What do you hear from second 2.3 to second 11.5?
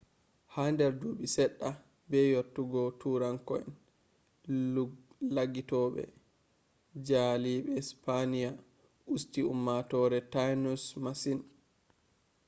yottogo tuuranko'en laggitobe jaalibe sipaniya usti ummatore tainos masin